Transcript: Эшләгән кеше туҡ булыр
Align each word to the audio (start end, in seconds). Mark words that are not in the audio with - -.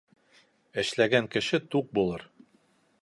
Эшләгән 0.83 1.29
кеше 1.35 1.59
туҡ 1.77 1.93
булыр 1.99 2.25